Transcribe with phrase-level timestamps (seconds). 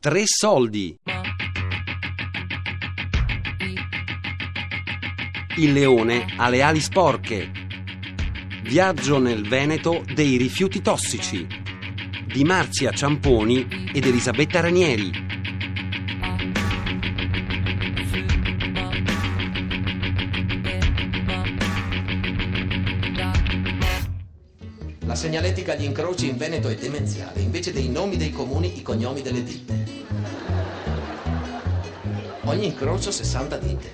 [0.00, 0.96] Tre soldi.
[5.56, 7.50] Il leone ha le ali sporche.
[8.62, 11.44] Viaggio nel Veneto dei rifiuti tossici.
[12.32, 15.10] Di Marzia Ciamponi ed Elisabetta Ranieri.
[25.06, 27.40] La segnaletica agli incroci in Veneto è demenziale.
[27.40, 29.97] Invece dei nomi dei comuni, i cognomi delle ditte.
[32.48, 33.92] Ogni incrocio 60 ditte.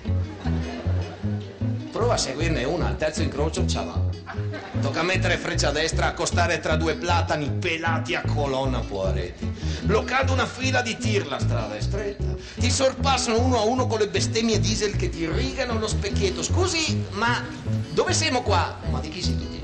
[1.91, 4.33] Prova a seguirne una, al terzo incrocio ciao va.
[4.81, 9.53] Tocca mettere freccia a destra, accostare tra due platani pelati a colonna poareti.
[9.81, 12.33] Bloccando una fila di tir, la strada è stretta.
[12.57, 16.41] Ti sorpassano uno a uno con le bestemmie diesel che ti irrigano lo specchietto.
[16.41, 17.43] Scusi, ma
[17.91, 18.77] dove siamo qua?
[18.89, 19.61] Ma di chi si tutti?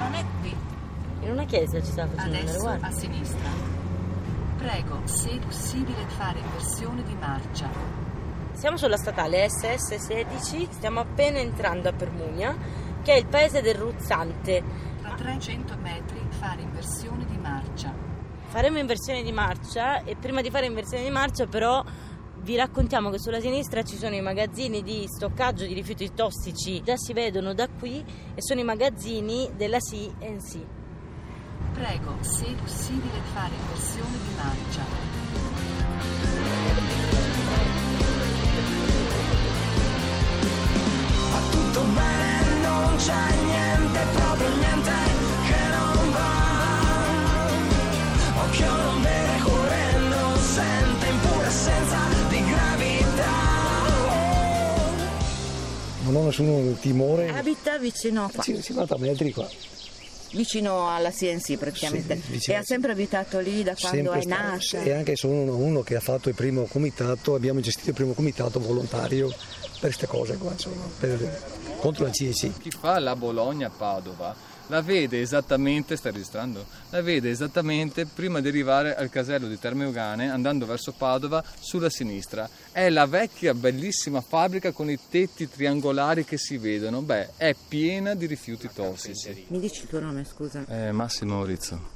[0.00, 0.54] Non è qui.
[1.22, 2.86] In una chiesa ci stava facendo andare, Adesso guarda.
[2.86, 3.65] a sinistra.
[4.56, 7.68] Prego, se possibile, fare inversione di marcia.
[8.52, 12.56] Siamo sulla statale SS16, stiamo appena entrando a Permugna,
[13.02, 14.62] che è il paese del Ruzzante.
[15.02, 17.92] Tra 300 metri fare inversione di marcia.
[18.46, 21.84] Faremo inversione di marcia e prima di fare inversione di marcia però
[22.40, 26.96] vi raccontiamo che sulla sinistra ci sono i magazzini di stoccaggio di rifiuti tossici, già
[26.96, 28.02] si vedono da qui
[28.34, 30.85] e sono i magazzini della CNC.
[31.76, 34.84] Prego, se possibile, fare inversione di marcia.
[41.32, 44.90] Va tutto bene, non c'è niente, proprio niente
[45.48, 46.34] che non va.
[48.44, 53.34] Occhio non vede correndo, sente in pura assenza di gravità.
[56.04, 57.28] non ho nessun timore.
[57.36, 59.46] Abita vicino qua, Ci- 50 metri qua.
[60.36, 62.14] Vicino alla CNC praticamente.
[62.16, 64.82] Sì, vicino- e ha sempre abitato lì da quando è nata.
[64.84, 68.12] E anche sono uno, uno che ha fatto il primo comitato, abbiamo gestito il primo
[68.12, 71.42] comitato volontario per queste cose qua, insomma, per-
[71.80, 72.58] contro la CEC.
[72.58, 78.96] Chi fa la Bologna-Padova la vede esattamente, sta registrando, la vede esattamente prima di arrivare
[78.96, 82.48] al casello di Terme Eugane andando verso Padova sulla sinistra.
[82.72, 87.02] È la vecchia bellissima fabbrica con i tetti triangolari che si vedono.
[87.02, 89.46] Beh, è piena di rifiuti tossici.
[89.48, 90.64] Mi dici il tuo nome, scusa?
[90.68, 91.94] Eh, Massimo Maurizio.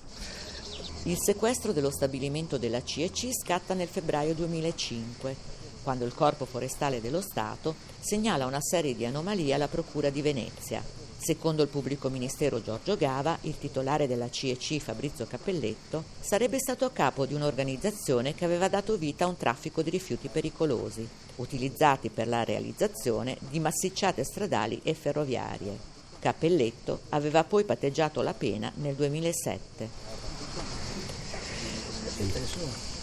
[1.04, 5.34] Il sequestro dello stabilimento della CEC scatta nel febbraio 2005,
[5.82, 10.99] quando il Corpo Forestale dello Stato segnala una serie di anomalie alla Procura di Venezia.
[11.22, 16.91] Secondo il pubblico ministero Giorgio Gava, il titolare della CEC Fabrizio Cappelletto sarebbe stato a
[16.91, 22.26] capo di un'organizzazione che aveva dato vita a un traffico di rifiuti pericolosi, utilizzati per
[22.26, 25.78] la realizzazione di massicciate stradali e ferroviarie.
[26.19, 29.88] Cappelletto aveva poi patteggiato la pena nel 2007.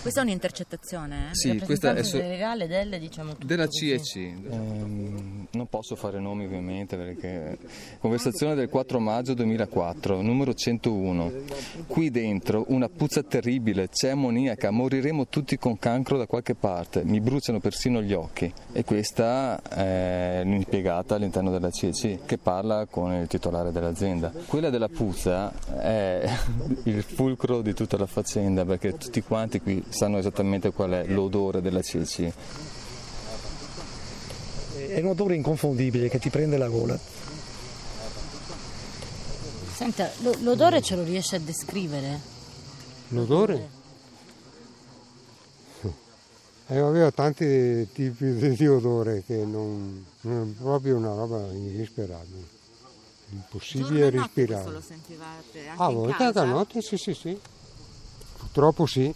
[0.07, 1.35] Questa è un'intercettazione, eh?
[1.35, 3.68] Sì, questa è so- legale del, diciamo, tutto Della.
[3.68, 4.16] CEC.
[4.16, 7.57] Ehm, non posso fare nomi ovviamente perché...
[8.00, 11.31] Conversazione del 4 maggio 2004, numero 101.
[11.88, 17.19] Qui dentro una puzza terribile, c'è ammoniaca, moriremo tutti con cancro da qualche parte, mi
[17.19, 18.50] bruciano persino gli occhi.
[18.72, 24.31] E questa è un'impiegata all'interno della CEC che parla con il titolare dell'azienda.
[24.45, 25.51] Quella della puzza
[25.81, 26.29] è
[26.84, 31.59] il fulcro di tutta la faccenda perché tutti quanti qui sanno esattamente qual è l'odore
[31.59, 32.31] della CEC.
[34.89, 36.97] È un odore inconfondibile che ti prende la gola.
[39.73, 42.19] Senta, lo- l'odore ce lo riesce a descrivere?
[43.09, 43.75] L'odore?
[46.69, 52.55] Eh, aveva tanti tipi di, di odore che non, non è proprio una roba irrispirabile.
[53.29, 54.71] Impossibile respirare.
[54.71, 56.41] lo sentivate anche A in volte casa?
[56.41, 57.39] a notte sì sì sì.
[58.37, 59.13] Purtroppo sì.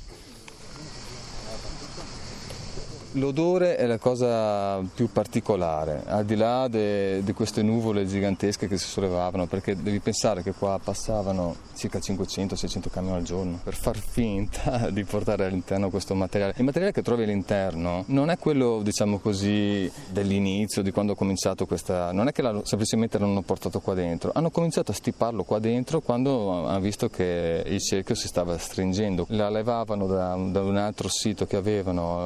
[3.15, 8.87] L'odore è la cosa più particolare, al di là di queste nuvole gigantesche che si
[8.87, 14.89] sollevavano, perché devi pensare che qua passavano circa 500-600 camion al giorno per far finta
[14.91, 16.53] di portare all'interno questo materiale.
[16.57, 21.65] Il materiale che trovi all'interno non è quello, diciamo così, dell'inizio, di quando ho cominciato
[21.65, 22.13] questa...
[22.13, 25.99] non è che l'hanno- semplicemente l'hanno portato qua dentro, hanno cominciato a stiparlo qua dentro
[25.99, 29.25] quando hanno visto che il cerchio si stava stringendo.
[29.29, 32.23] La levavano da, da un altro sito che avevano,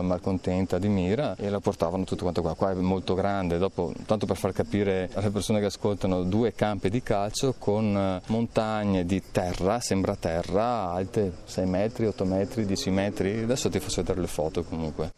[0.74, 2.55] a Malcontenta di Mira, e la portavano tutto quanto qua.
[2.55, 6.89] Qua è molto grande, dopo, tanto per far capire alle persone che ascoltano, due campi
[6.89, 12.89] di calcio con eh, montagne di terra, sembra terra, alte 6 metri, 8 metri, 10
[12.89, 13.43] metri.
[13.43, 15.13] Adesso ti faccio vedere le foto comunque.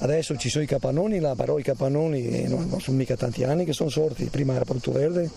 [0.00, 3.72] Adesso ci sono i capannoni però i capannoni eh, non sono mica tanti anni che
[3.72, 5.28] sono sorti, prima era Porto Verde,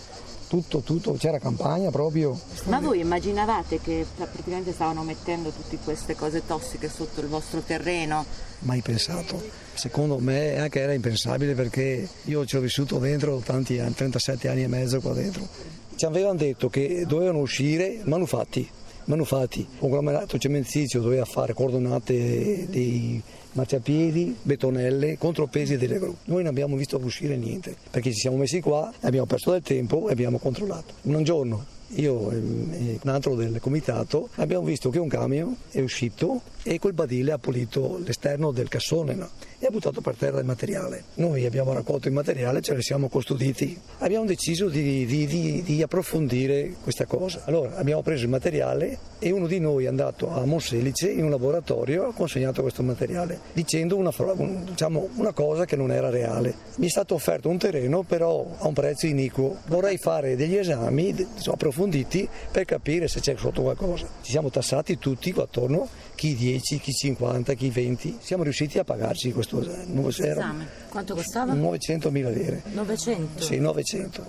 [0.52, 2.38] tutto, tutto, c'era campagna proprio.
[2.66, 8.26] Ma voi immaginavate che praticamente stavano mettendo tutte queste cose tossiche sotto il vostro terreno?
[8.60, 9.42] Mai pensato.
[9.74, 14.64] Secondo me anche era impensabile perché io ci ho vissuto dentro tanti anni, 37 anni
[14.64, 15.48] e mezzo qua dentro.
[15.96, 18.70] Ci avevano detto che dovevano uscire manufatti,
[19.06, 19.60] manufatti.
[19.60, 23.22] Un conglomerato cementizio doveva fare coordinate dei
[23.54, 26.16] marciapiedi, betonelle, contropesi delle gru.
[26.26, 30.08] Noi non abbiamo visto uscire niente perché ci siamo messi qua, abbiamo perso del tempo
[30.08, 30.94] e abbiamo controllato.
[31.04, 36.42] Un giorno io e un altro del comitato abbiamo visto che un camion è uscito
[36.64, 39.30] e col badile ha pulito l'esterno del cassone no?
[39.58, 41.04] e ha buttato per terra il materiale.
[41.16, 43.80] Noi abbiamo raccolto il materiale, ce ne siamo custoditi.
[44.00, 47.44] Abbiamo deciso di, di, di, di, approfondire questa cosa.
[47.46, 51.30] Allora abbiamo preso il materiale e uno di noi è andato a Monselice in un
[51.30, 54.12] laboratorio e ha consegnato questo materiale dicendo una,
[54.64, 56.56] diciamo, una cosa che non era reale.
[56.78, 59.58] Mi è stato offerto un terreno però a un prezzo iniquo.
[59.68, 61.16] Vorrei fare degli esami
[61.46, 64.08] approfonditi per capire se c'è sotto qualcosa.
[64.22, 65.88] Ci siamo tassati tutti qua attorno,
[66.22, 68.18] chi 10, chi 50, chi 20.
[68.22, 69.60] Siamo riusciti a pagarci questo
[70.08, 70.68] esame.
[70.88, 71.54] Quanto costava?
[71.54, 72.62] 900 mila lire.
[72.74, 73.42] 900?
[73.42, 74.24] Sì, 900.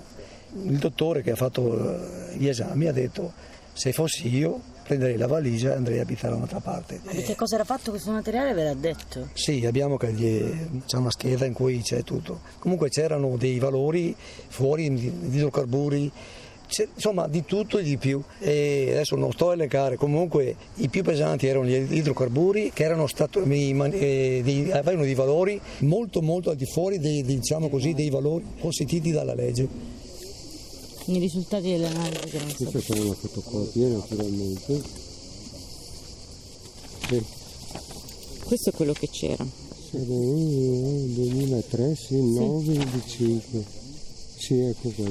[0.63, 1.99] Il dottore che ha fatto
[2.35, 3.31] gli esami ha detto
[3.73, 6.99] se fossi io prenderei la valigia e andrei a abitare da un'altra parte.
[7.03, 9.29] Ma che cosa era fatto questo materiale ve l'ha detto?
[9.33, 10.11] Sì, abbiamo che
[10.87, 12.41] c'è una scheda in cui c'è tutto.
[12.57, 14.15] Comunque c'erano dei valori
[14.47, 16.11] fuori di idrocarburi
[16.93, 18.21] insomma di tutto e di più.
[18.39, 23.07] E adesso non sto a elencare, comunque i più pesanti erano gli idrocarburi che erano
[23.07, 28.09] stati, eh, di, avevano dei valori molto molto al di fuori dei, diciamo così, dei
[28.09, 29.67] valori consentiti dalla legge.
[31.05, 32.63] I risultati dell'analisi che non so.
[32.63, 34.81] Questa sarà una fotocopia naturalmente.
[37.09, 37.23] Sì.
[38.45, 39.45] Questo è quello che c'era.
[39.91, 43.82] Sarà 2003, sì, 9, 25
[44.37, 45.05] sì ecco qua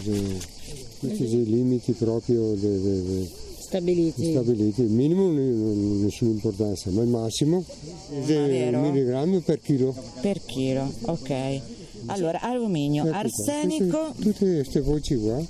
[1.02, 4.30] questi sono i limiti proprio de, de, de, stabiliti.
[4.30, 4.82] stabiliti.
[4.82, 7.64] Il minimo non ha nessuna importanza, ma il massimo
[8.24, 9.94] è milligrammi per chilo.
[10.20, 11.60] Per chilo, ok.
[12.06, 14.12] Allora, alluminio, ecco arsenico.
[14.12, 15.44] Queste, tutte queste voci qua,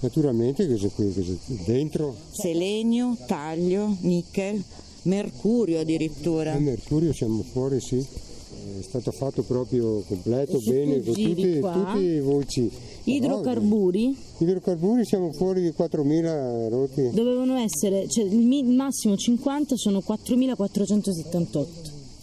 [0.00, 2.14] naturalmente che sono qui, che sono dentro.
[2.30, 4.62] Selenio, taglio, nickel,
[5.02, 6.54] mercurio addirittura.
[6.54, 8.32] Il mercurio siamo fuori, sì
[8.78, 12.70] è stato fatto proprio completo, bene, con tutte, tutte le voci.
[13.04, 14.06] Idrocarburi?
[14.08, 17.10] No, idrocarburi siamo fuori di 4.000 roti.
[17.10, 21.66] Dovevano essere, cioè il massimo 50 sono 4.478.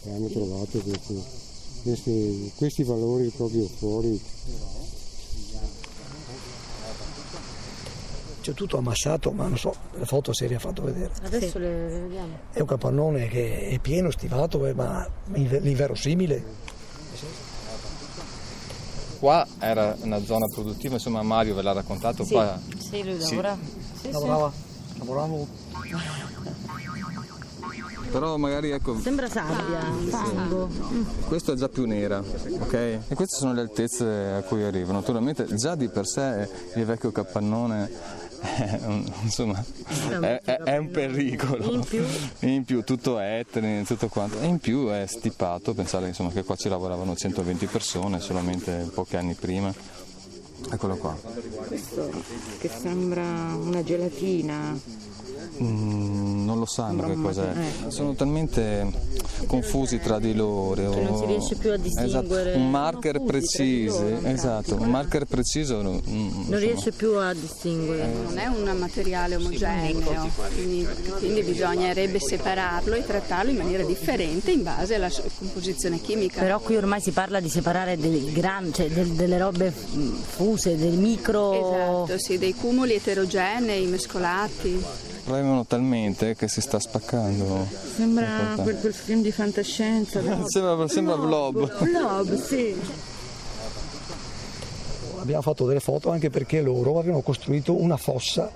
[0.03, 1.21] E hanno trovato questi,
[1.83, 4.19] questi, questi valori proprio fuori.
[8.41, 11.11] C'è tutto ammassato, ma non so, le foto se le ha fatto vedere.
[11.23, 11.59] Adesso sì.
[11.59, 12.39] le vediamo.
[12.51, 16.69] È un capannone che è pieno, stivato, eh, ma l'inverosimile.
[19.19, 22.23] Qua era una zona produttiva, insomma Mario ve l'ha raccontato.
[22.23, 22.59] Sì, qua...
[22.77, 23.57] sì lui lavora.
[24.01, 24.51] Sì, lavorava,
[24.97, 25.47] lavoravo
[28.11, 29.79] però magari ecco sembra sabbia
[30.09, 30.69] fango
[31.27, 35.45] questa è già più nera ok e queste sono le altezze a cui arrivo naturalmente
[35.55, 37.89] già di per sé il vecchio capannone
[39.21, 39.63] insomma
[40.19, 41.73] è, è, un pericolo.
[41.73, 42.03] in più,
[42.39, 44.39] in più tutto eterne tutto quanto.
[44.39, 49.15] E in più è stipato pensare insomma, che qua ci lavoravano 120 persone solamente pochi
[49.15, 49.73] anni prima.
[50.71, 51.17] Eccolo qua.
[51.67, 52.09] Questo
[52.60, 54.77] che sembra una gelatina
[55.62, 57.51] Mm, non lo sanno che cos'è.
[57.86, 57.91] Eh.
[57.91, 58.89] Sono talmente
[59.46, 60.89] confusi tra di loro.
[60.89, 62.50] Che non si riesce più a distinguere.
[62.50, 62.58] Esatto.
[62.58, 68.08] Un marker preciso, esatto, un marker preciso non, non riesce più a distinguere.
[68.08, 70.88] Non è un materiale omogeneo, quindi,
[71.20, 76.41] quindi, bisognerebbe separarlo e trattarlo in maniera differente in base alla composizione chimica.
[76.41, 80.94] Però qui ormai si parla di separare del gran, cioè del, delle robe fuse, del
[80.94, 82.06] micro.
[82.06, 87.65] Esatto, sì, dei cumuli eterogenei mescolati premono talmente che si sta spaccando.
[87.95, 90.21] Sembra quel, quel, film di fantascienza.
[90.45, 91.83] sembra, sembra Blob.
[91.83, 92.75] Blob, sì.
[95.19, 98.51] Abbiamo fatto delle foto anche perché loro avevano costruito una fossa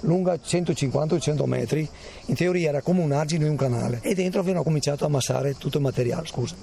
[0.00, 1.88] lunga 150-100 metri,
[2.26, 5.56] in teoria era come un argine di un canale e dentro avevano cominciato a ammassare
[5.56, 6.54] tutto il materiale, scusa,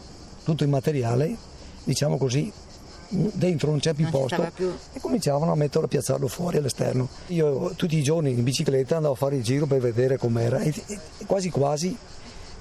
[0.43, 1.35] tutto il materiale,
[1.83, 2.51] diciamo così,
[3.33, 4.73] dentro non c'è più non posto più.
[4.93, 7.07] e cominciavano a metterlo a piazzarlo fuori all'esterno.
[7.27, 10.73] Io tutti i giorni in bicicletta andavo a fare il giro per vedere com'era e,
[10.87, 11.97] e quasi quasi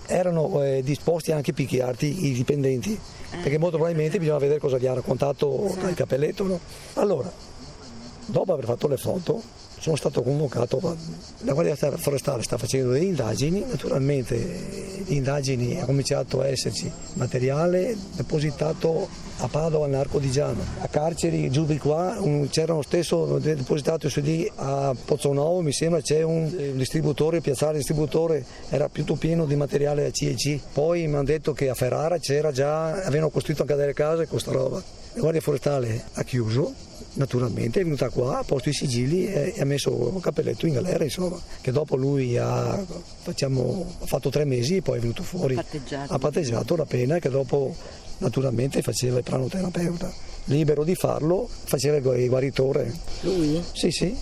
[0.06, 3.36] erano eh, disposti anche a picchiarti i dipendenti eh.
[3.38, 5.86] perché molto probabilmente bisogna vedere cosa gli ha raccontato sì.
[5.86, 6.44] il capelletto.
[6.44, 6.60] No?
[6.94, 7.30] Allora,
[8.26, 9.42] dopo aver fatto le foto
[9.78, 10.96] sono stato convocato,
[11.40, 14.36] la Guardia Forestale sta facendo delle indagini, naturalmente
[15.06, 21.50] le indagini ha cominciato a esserci materiale depositato a Padova, all'Arco di Giano, a carceri
[21.50, 22.16] giù di qua
[22.50, 27.78] c'era lo stesso depositato su lì a Pozzonovo, mi sembra c'è un, un distributore, piazzale
[27.78, 32.18] distributore, era tutto pieno di materiale a CEC, poi mi hanno detto che a Ferrara
[32.18, 34.82] c'era già, avevano costruito anche delle case con questa roba.
[35.14, 36.72] La Guardia Forestale ha chiuso,
[37.14, 41.40] naturalmente è venuta qua, ha posto i sigilli e ha messo Cappelletto in galera, insomma,
[41.60, 42.84] che dopo lui ha,
[43.22, 46.12] facciamo, ha fatto tre mesi e poi è venuto fuori, Patteggiato.
[46.12, 47.74] ha patteggiato la pena che dopo
[48.18, 50.12] naturalmente faceva il pranoterapeuta.
[50.46, 52.92] Libero di farlo, faceva il guaritore.
[53.22, 53.62] Lui?
[53.72, 54.14] Sì, sì.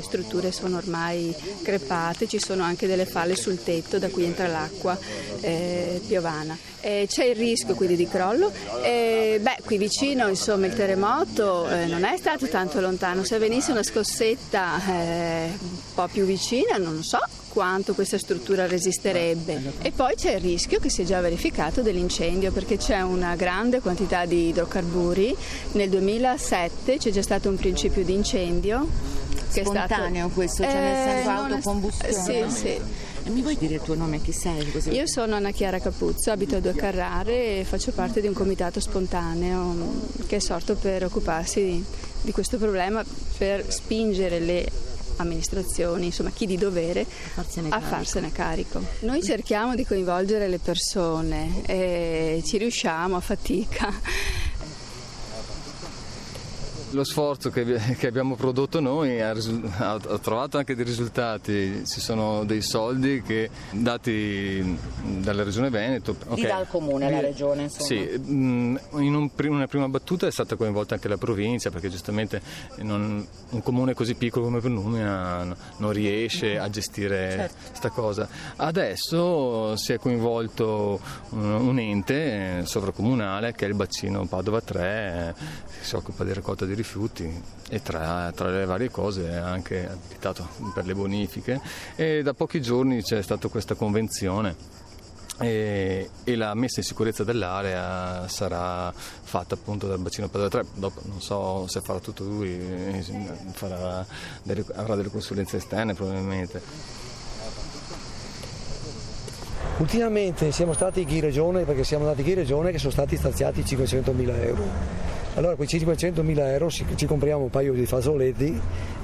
[0.00, 4.46] Le strutture sono ormai crepate, ci sono anche delle falle sul tetto da cui entra
[4.46, 4.98] l'acqua
[5.42, 6.56] eh, piovana.
[6.80, 8.50] Eh, c'è il rischio quindi di crollo.
[8.82, 13.72] Eh, beh, qui vicino insomma il terremoto eh, non è stato tanto lontano, se venisse
[13.72, 17.18] una scossetta eh, un po' più vicina non so
[17.50, 19.72] quanto questa struttura resisterebbe.
[19.82, 23.80] E poi c'è il rischio che si è già verificato dell'incendio perché c'è una grande
[23.80, 25.36] quantità di idrocarburi.
[25.72, 29.18] Nel 2007 c'è già stato un principio di incendio.
[29.52, 30.34] Che Spontaneo è stato...
[30.34, 32.50] questo, cioè nel senso non è- autocombustione?
[32.50, 32.80] Sì, sì.
[33.30, 34.20] Mi vuoi dire il tuo nome?
[34.22, 34.70] Chi sei?
[34.70, 34.90] Così?
[34.90, 38.80] Io sono Anna Chiara Capuzzo, abito a Due Carrare e faccio parte di un comitato
[38.80, 41.84] spontaneo mh, che è sorto per occuparsi di,
[42.22, 43.04] di questo problema,
[43.36, 44.68] per spingere le
[45.16, 47.88] amministrazioni, insomma chi di dovere, farsene a carico.
[47.94, 48.82] farsene carico.
[49.00, 53.92] Noi cerchiamo di coinvolgere le persone e ci riusciamo a fatica.
[56.92, 57.64] Lo sforzo che,
[57.96, 63.22] che abbiamo prodotto noi ha, ha- ha trovato anche dei risultati, ci sono dei soldi
[63.22, 64.76] che dati
[65.20, 66.16] dalla Regione Veneto.
[66.34, 66.46] Li ok.
[66.48, 67.84] dà il comune, la regione, insomma.
[67.86, 72.42] Sì, in un una prima battuta è stata coinvolta anche la provincia perché giustamente
[72.78, 75.44] non- un comune così piccolo come Pennumia
[75.76, 77.54] non riesce a gestire Certo.
[77.68, 78.28] questa cosa.
[78.56, 85.34] Adesso si è coinvolto un, un ente eh, sovracomunale che è il bacino Padova 3
[85.38, 85.44] eh,
[85.78, 86.79] che si occupa di raccolta di rifiuti
[87.68, 91.60] e tra, tra le varie cose è anche abilitato per le bonifiche.
[91.96, 94.54] E da pochi giorni c'è stata questa convenzione
[95.40, 101.00] e, e la messa in sicurezza dell'area sarà fatta appunto dal bacino Padova 3 dopo
[101.04, 103.02] non so se farà tutto lui eh,
[103.52, 104.04] farà
[104.42, 107.08] delle- avrà delle consulenze esterne probabilmente.
[109.78, 113.16] Ultimamente siamo stati qui in regione, perché siamo andati qui in regione che sono stati
[113.16, 115.09] stanziati 500.000 euro.
[115.34, 118.60] Allora quei 500.000 euro ci, ci compriamo un paio di fazzoletti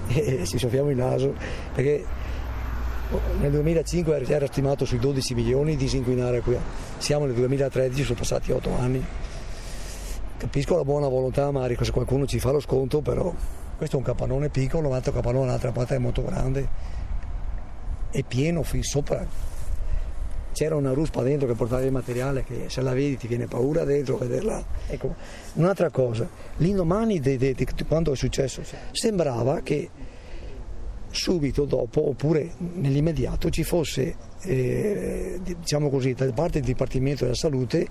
[0.08, 1.34] e ci soffiamo il naso,
[1.74, 2.04] perché
[3.40, 6.56] nel 2005 era- era stimato sui 12 milioni di disinquinare qui.
[6.98, 9.04] Siamo nel 2013, sono passati 8 anni.
[10.38, 13.32] Capisco la buona volontà, Marico, se qualcuno ci fa lo sconto, però
[13.76, 16.68] questo è un capannone piccolo, l'altro capannone, l'altra parte è molto grande,
[18.10, 19.54] è pieno fin sopra.
[20.56, 23.84] C'era una ruspa dentro che portava il materiale che se la vedi ti viene paura
[23.84, 24.64] dentro vederla.
[24.86, 25.14] Ecco,
[25.56, 29.90] un'altra cosa, l'indomani di, di- di quando è successo, sembrava che
[31.10, 37.86] subito dopo oppure nell'immediato ci fosse, eh, diciamo così, da parte del Dipartimento della Salute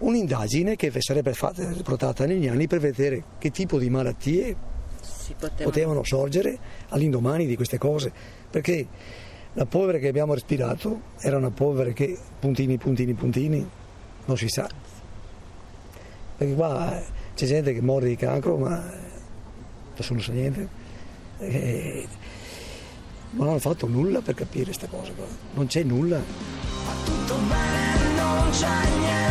[0.00, 4.54] un'indagine che sarebbe fatta, portata negli anni per vedere che tipo di malattie
[5.00, 6.58] Si poteva- potevano sorgere
[6.90, 8.12] all'indomani di queste cose,
[8.50, 8.86] perché
[9.54, 13.68] la polvere che abbiamo respirato era una polvere che puntini, puntini, puntini,
[14.24, 14.68] non si sa.
[16.36, 17.00] Perché qua
[17.34, 18.82] c'è gente che muore di cancro, ma
[19.96, 20.68] nessuno sa niente.
[21.38, 22.06] E
[23.30, 25.26] non hanno fatto nulla per capire queste cose qua.
[25.54, 26.20] Non c'è nulla.
[27.04, 29.23] tutto bene, non c'è niente,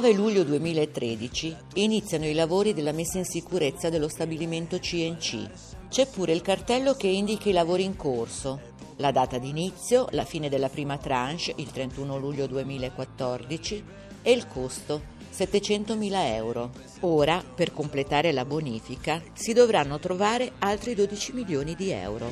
[0.00, 5.50] 9 luglio 2013 iniziano i lavori della messa in sicurezza dello stabilimento CNC.
[5.88, 8.60] C'è pure il cartello che indica i lavori in corso.
[8.98, 13.84] La data di inizio, la fine della prima tranche, il 31 luglio 2014,
[14.22, 15.02] e il costo,
[15.36, 16.70] 700.000 euro.
[17.00, 22.30] Ora, per completare la bonifica, si dovranno trovare altri 12 milioni di euro.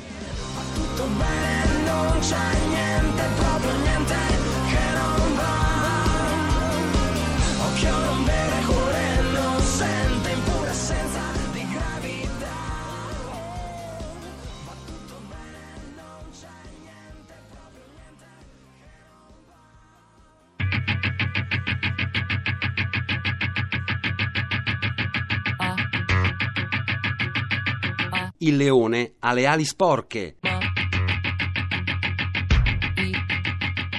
[28.39, 30.37] Il leone ha le ali sporche.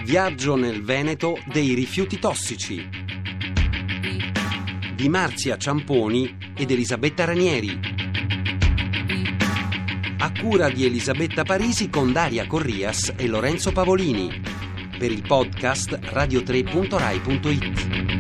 [0.05, 3.07] Viaggio nel Veneto dei rifiuti tossici
[4.99, 7.79] di Marzia Ciamponi ed Elisabetta Ranieri.
[10.19, 14.43] A cura di Elisabetta Parisi con Daria Corrias e Lorenzo Pavolini.
[14.99, 18.18] Per il podcast radio3.rai.it.